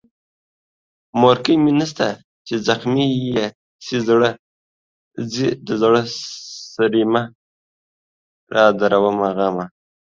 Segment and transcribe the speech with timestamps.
[1.21, 2.07] مورکۍ مې نسته
[2.47, 3.45] چې زخمي يې
[3.85, 4.29] سي زړه،
[5.33, 6.01] زې دزړه
[6.73, 7.23] سريمه
[8.55, 9.65] رادرومه غمه